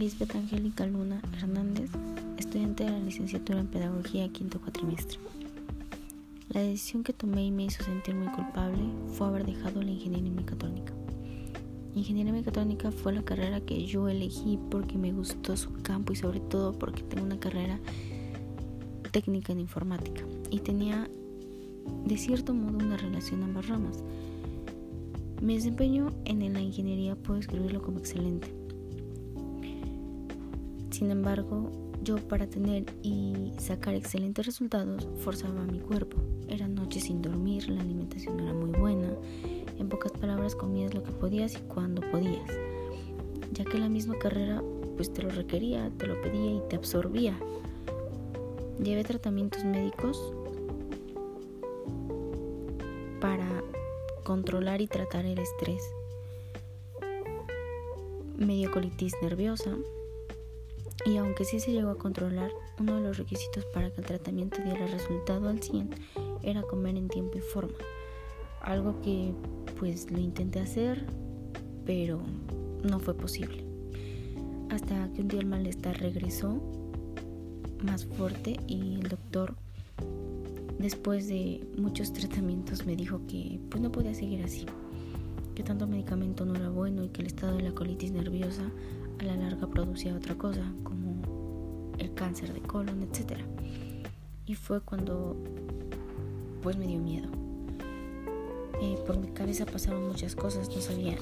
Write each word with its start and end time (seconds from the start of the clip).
Lisbeth 0.00 0.34
Angélica 0.34 0.86
Luna 0.86 1.20
Hernández, 1.36 1.90
estudiante 2.38 2.84
de 2.84 2.90
la 2.90 3.00
licenciatura 3.00 3.60
en 3.60 3.66
Pedagogía 3.66 4.32
quinto 4.32 4.58
cuatrimestre. 4.58 5.18
La 6.48 6.62
decisión 6.62 7.04
que 7.04 7.12
tomé 7.12 7.44
y 7.44 7.50
me 7.50 7.64
hizo 7.64 7.84
sentir 7.84 8.14
muy 8.14 8.28
culpable 8.28 8.82
fue 9.12 9.26
haber 9.26 9.44
dejado 9.44 9.82
la 9.82 9.90
ingeniería 9.90 10.32
mecatrónica. 10.32 10.94
Ingeniería 11.94 12.32
mecatrónica 12.32 12.90
fue 12.90 13.12
la 13.12 13.22
carrera 13.22 13.60
que 13.60 13.84
yo 13.84 14.08
elegí 14.08 14.58
porque 14.70 14.96
me 14.96 15.12
gustó 15.12 15.54
su 15.58 15.70
campo 15.82 16.14
y 16.14 16.16
sobre 16.16 16.40
todo 16.40 16.72
porque 16.72 17.02
tengo 17.02 17.26
una 17.26 17.38
carrera 17.38 17.78
técnica 19.12 19.52
en 19.52 19.60
informática 19.60 20.22
y 20.50 20.60
tenía 20.60 21.10
de 22.06 22.16
cierto 22.16 22.54
modo 22.54 22.78
una 22.78 22.96
relación 22.96 23.42
ambas 23.42 23.68
ramas. 23.68 24.02
Mi 25.42 25.56
desempeño 25.56 26.10
en 26.24 26.50
la 26.54 26.62
ingeniería 26.62 27.16
puedo 27.16 27.38
escribirlo 27.38 27.82
como 27.82 27.98
excelente. 27.98 28.59
Sin 31.00 31.10
embargo, 31.10 31.70
yo 32.02 32.16
para 32.16 32.46
tener 32.46 32.84
y 33.02 33.54
sacar 33.58 33.94
excelentes 33.94 34.44
resultados 34.44 35.08
forzaba 35.24 35.64
mi 35.64 35.78
cuerpo. 35.80 36.18
Eran 36.46 36.74
noches 36.74 37.04
sin 37.04 37.22
dormir, 37.22 37.70
la 37.70 37.80
alimentación 37.80 38.38
era 38.38 38.52
muy 38.52 38.68
buena. 38.78 39.08
En 39.78 39.88
pocas 39.88 40.12
palabras 40.12 40.54
comías 40.54 40.92
lo 40.92 41.02
que 41.02 41.12
podías 41.12 41.54
y 41.54 41.60
cuando 41.60 42.02
podías. 42.10 42.50
Ya 43.52 43.64
que 43.64 43.78
la 43.78 43.88
misma 43.88 44.18
carrera 44.18 44.62
pues 44.96 45.10
te 45.10 45.22
lo 45.22 45.30
requería, 45.30 45.90
te 45.96 46.06
lo 46.06 46.20
pedía 46.20 46.56
y 46.56 46.62
te 46.68 46.76
absorbía. 46.76 47.34
Llevé 48.78 49.02
tratamientos 49.02 49.64
médicos 49.64 50.34
para 53.22 53.48
controlar 54.22 54.82
y 54.82 54.86
tratar 54.86 55.24
el 55.24 55.38
estrés. 55.38 55.82
Medio 58.36 58.70
colitis 58.70 59.14
nerviosa. 59.22 59.78
Y 61.06 61.16
aunque 61.16 61.44
sí 61.44 61.60
se 61.60 61.72
llegó 61.72 61.90
a 61.90 61.98
controlar, 61.98 62.50
uno 62.78 62.96
de 62.96 63.02
los 63.02 63.16
requisitos 63.16 63.64
para 63.66 63.90
que 63.90 64.00
el 64.00 64.06
tratamiento 64.06 64.62
diera 64.62 64.86
resultado 64.86 65.48
al 65.48 65.62
100 65.62 65.90
era 66.42 66.62
comer 66.62 66.96
en 66.96 67.08
tiempo 67.08 67.38
y 67.38 67.40
forma. 67.40 67.78
Algo 68.60 69.00
que 69.00 69.32
pues 69.78 70.10
lo 70.10 70.18
intenté 70.18 70.60
hacer, 70.60 71.06
pero 71.86 72.20
no 72.82 73.00
fue 73.00 73.14
posible. 73.14 73.64
Hasta 74.68 75.10
que 75.12 75.22
un 75.22 75.28
día 75.28 75.40
el 75.40 75.46
malestar 75.46 75.98
regresó 75.98 76.60
más 77.82 78.04
fuerte 78.04 78.58
y 78.66 78.96
el 78.96 79.08
doctor 79.08 79.54
después 80.78 81.28
de 81.28 81.66
muchos 81.76 82.12
tratamientos 82.12 82.86
me 82.86 82.96
dijo 82.96 83.20
que 83.26 83.58
pues 83.70 83.82
no 83.82 83.90
podía 83.90 84.14
seguir 84.14 84.42
así, 84.44 84.66
que 85.54 85.62
tanto 85.62 85.86
medicamento 85.86 86.44
no 86.44 86.54
era 86.56 86.70
bueno 86.70 87.04
y 87.04 87.08
que 87.08 87.22
el 87.22 87.26
estado 87.26 87.56
de 87.56 87.62
la 87.62 87.72
colitis 87.72 88.12
nerviosa 88.12 88.70
a 89.20 89.24
la 89.24 89.36
larga 89.36 89.66
producía 89.66 90.14
otra 90.14 90.34
cosa, 90.34 90.62
como 90.82 91.92
el 91.98 92.14
cáncer 92.14 92.52
de 92.54 92.60
colon, 92.60 93.02
etc. 93.02 93.38
Y 94.46 94.54
fue 94.54 94.80
cuando 94.80 95.36
pues 96.62 96.76
me 96.76 96.86
dio 96.86 96.98
miedo. 96.98 97.28
Eh, 98.80 98.98
por 99.06 99.18
mi 99.18 99.28
cabeza 99.28 99.66
pasaron 99.66 100.08
muchas 100.08 100.34
cosas, 100.34 100.74
no 100.74 100.80
sabía 100.80 101.16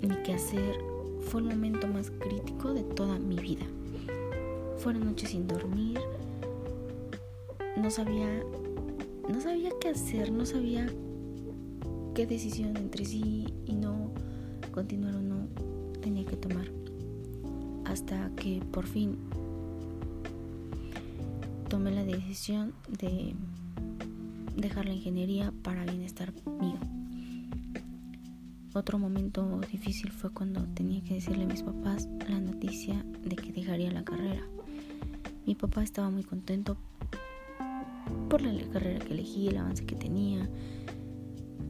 ni 0.00 0.16
qué 0.22 0.34
hacer. 0.34 0.76
Fue 1.20 1.42
el 1.42 1.48
momento 1.48 1.86
más 1.86 2.10
crítico 2.10 2.72
de 2.72 2.82
toda 2.82 3.18
mi 3.18 3.36
vida. 3.36 3.66
Fueron 4.78 5.04
noches 5.04 5.30
sin 5.30 5.46
dormir. 5.46 6.00
No 7.76 7.90
sabía 7.90 8.42
no 9.28 9.40
sabía 9.42 9.70
qué 9.78 9.90
hacer, 9.90 10.32
no 10.32 10.46
sabía 10.46 10.86
qué 12.14 12.26
decisión 12.26 12.76
entre 12.78 13.04
sí 13.04 13.46
y 13.66 13.74
no 13.74 14.10
continuar 14.72 15.16
o 15.16 15.20
no 15.20 15.46
tenía 16.00 16.24
que 16.24 16.36
tomar. 16.36 16.70
Hasta 17.88 18.30
que 18.36 18.62
por 18.70 18.86
fin 18.86 19.16
tomé 21.68 21.90
la 21.90 22.04
decisión 22.04 22.72
de 22.88 23.34
dejar 24.56 24.86
la 24.86 24.94
ingeniería 24.94 25.52
para 25.62 25.84
bienestar 25.84 26.32
mío. 26.60 26.78
Otro 28.74 28.98
momento 28.98 29.60
difícil 29.72 30.12
fue 30.12 30.30
cuando 30.30 30.64
tenía 30.74 31.02
que 31.02 31.14
decirle 31.14 31.44
a 31.44 31.46
mis 31.46 31.62
papás 31.62 32.08
la 32.28 32.38
noticia 32.38 33.04
de 33.24 33.36
que 33.36 33.52
dejaría 33.52 33.90
la 33.90 34.04
carrera. 34.04 34.42
Mi 35.46 35.54
papá 35.54 35.82
estaba 35.82 36.10
muy 36.10 36.24
contento 36.24 36.76
por 38.28 38.42
la 38.42 38.52
carrera 38.70 39.04
que 39.04 39.14
elegí, 39.14 39.48
el 39.48 39.56
avance 39.58 39.84
que 39.84 39.96
tenía 39.96 40.48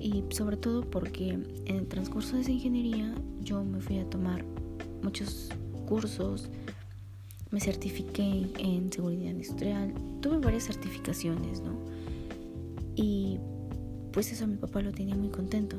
y 0.01 0.25
sobre 0.31 0.57
todo 0.57 0.83
porque 0.83 1.31
en 1.31 1.77
el 1.77 1.87
transcurso 1.87 2.37
de 2.37 2.43
esa 2.43 2.53
ingeniería 2.53 3.15
yo 3.41 3.65
me 3.65 3.81
fui 3.81 3.99
a 3.99 4.09
tomar 4.09 4.45
muchos 5.03 5.51
cursos, 5.89 6.49
me 7.51 7.61
certifiqué 7.61 8.47
en 8.59 8.93
seguridad 8.93 9.31
industrial, 9.31 9.95
tuve 10.21 10.39
varias 10.39 10.65
certificaciones, 10.65 11.63
¿no? 11.63 11.73
Y 12.95 13.39
pues 14.13 14.31
eso 14.33 14.47
mi 14.47 14.57
papá 14.57 14.83
lo 14.83 14.93
tenía 14.93 15.15
muy 15.15 15.31
contento. 15.31 15.77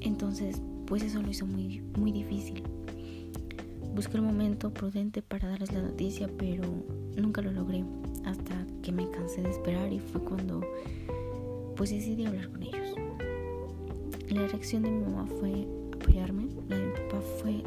Entonces, 0.00 0.62
pues 0.86 1.02
eso 1.02 1.20
lo 1.20 1.30
hizo 1.30 1.46
muy, 1.46 1.82
muy 1.98 2.10
difícil. 2.10 2.62
Busqué 3.94 4.16
el 4.16 4.22
momento 4.22 4.72
prudente 4.72 5.20
para 5.20 5.48
darles 5.48 5.72
la 5.72 5.82
noticia, 5.82 6.28
pero 6.38 6.64
nunca 7.16 7.42
lo 7.42 7.52
logré 7.52 7.84
hasta 8.24 8.66
que 8.82 8.92
me 8.92 9.10
cansé 9.10 9.42
de 9.42 9.50
esperar 9.50 9.92
y 9.92 9.98
fue 9.98 10.22
cuando 10.22 10.60
pues 11.76 11.90
decidí 11.90 12.24
hablar 12.24 12.48
con 12.48 12.62
ellos. 12.62 12.94
La 14.30 14.46
reacción 14.46 14.82
de 14.82 14.90
mi 14.90 15.04
mamá 15.04 15.26
fue 15.26 15.66
apoyarme, 15.94 16.48
la 16.68 16.76
de 16.78 16.86
mi 16.86 16.92
papá 16.92 17.20
fue 17.42 17.62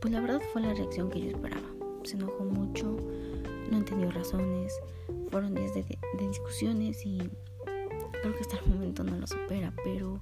pues 0.00 0.12
la 0.12 0.20
verdad 0.20 0.40
fue 0.52 0.62
la 0.62 0.74
reacción 0.74 1.10
que 1.10 1.20
yo 1.20 1.30
esperaba. 1.30 1.68
Se 2.04 2.16
enojó 2.16 2.44
mucho, 2.44 2.96
no 3.70 3.76
entendió 3.76 4.10
razones, 4.10 4.72
fueron 5.30 5.54
días 5.54 5.74
de, 5.74 5.84
discusiones 6.18 7.04
y 7.04 7.18
creo 7.64 8.34
que 8.34 8.40
hasta 8.40 8.58
el 8.58 8.66
momento 8.66 9.04
no 9.04 9.16
lo 9.16 9.26
supera, 9.26 9.72
pero 9.84 10.20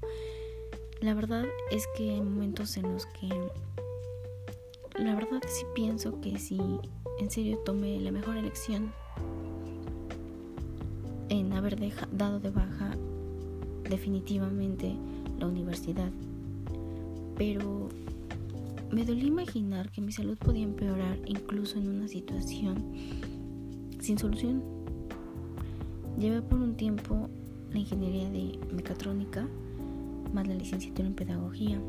la 1.00 1.14
verdad 1.14 1.44
es 1.70 1.86
que 1.96 2.10
hay 2.10 2.20
momentos 2.20 2.76
en 2.76 2.92
los 2.92 3.06
que 3.06 3.28
la 4.98 5.14
verdad 5.14 5.40
sí 5.46 5.64
pienso 5.74 6.20
que 6.20 6.38
si 6.38 6.60
en 7.18 7.30
serio 7.30 7.58
tomé 7.64 8.00
la 8.00 8.10
mejor 8.10 8.36
elección 8.36 8.92
en 11.28 11.52
haber 11.52 11.78
dado 12.12 12.40
de 12.40 12.50
baja 12.50 12.96
definitivamente 13.88 14.94
la 15.38 15.46
universidad. 15.46 16.10
Pero 17.36 17.88
me 18.90 19.04
dolía 19.04 19.26
imaginar 19.26 19.90
que 19.90 20.00
mi 20.00 20.12
salud 20.12 20.36
podía 20.38 20.64
empeorar 20.64 21.18
incluso 21.26 21.78
en 21.78 21.88
una 21.88 22.08
situación 22.08 22.92
sin 24.00 24.18
solución. 24.18 24.62
Llevé 26.18 26.42
por 26.42 26.58
un 26.58 26.76
tiempo 26.76 27.28
la 27.70 27.78
ingeniería 27.78 28.30
de 28.30 28.58
mecatrónica 28.72 29.46
más 30.32 30.46
la 30.46 30.54
licenciatura 30.54 31.08
en 31.08 31.14
pedagogía. 31.14 31.80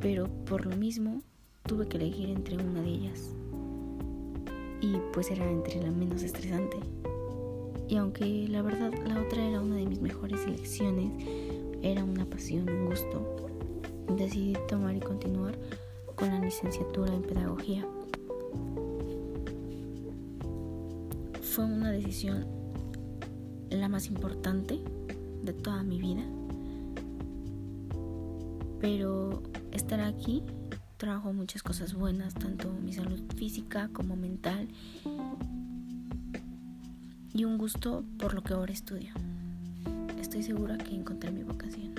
Pero 0.00 0.28
por 0.46 0.66
lo 0.66 0.76
mismo 0.76 1.22
tuve 1.64 1.86
que 1.88 1.96
elegir 1.96 2.30
entre 2.30 2.56
una 2.56 2.82
de 2.82 2.88
ellas. 2.88 3.34
Y 4.80 4.96
pues 5.12 5.30
era 5.30 5.48
entre 5.48 5.80
la 5.82 5.90
menos 5.90 6.22
estresante. 6.22 6.78
Y 7.88 7.96
aunque 7.96 8.48
la 8.48 8.62
verdad 8.62 8.92
la 9.06 9.20
otra 9.20 9.44
era 9.44 9.60
una 9.60 9.76
de 9.76 9.86
mis 9.86 10.00
mejores 10.00 10.44
elecciones, 10.46 11.10
era 11.82 12.04
una 12.04 12.24
pasión, 12.24 12.68
un 12.68 12.86
gusto, 12.86 13.51
decidí 14.16 14.56
tomar 14.68 14.96
y 14.96 15.00
continuar 15.00 15.54
con 16.16 16.28
la 16.28 16.40
licenciatura 16.40 17.14
en 17.14 17.22
pedagogía. 17.22 17.86
Fue 21.42 21.64
una 21.64 21.90
decisión 21.90 22.46
la 23.70 23.88
más 23.88 24.06
importante 24.06 24.80
de 25.42 25.52
toda 25.52 25.82
mi 25.82 25.98
vida. 25.98 26.22
Pero 28.80 29.42
estar 29.72 30.00
aquí 30.00 30.42
trajo 30.96 31.32
muchas 31.32 31.62
cosas 31.62 31.94
buenas, 31.94 32.34
tanto 32.34 32.72
mi 32.72 32.92
salud 32.92 33.20
física 33.36 33.88
como 33.92 34.16
mental 34.16 34.68
y 37.34 37.44
un 37.44 37.58
gusto 37.58 38.04
por 38.18 38.34
lo 38.34 38.42
que 38.42 38.54
ahora 38.54 38.72
estudio. 38.72 39.12
Estoy 40.20 40.42
segura 40.42 40.78
que 40.78 40.94
encontré 40.94 41.30
mi 41.30 41.42
vocación. 41.42 41.91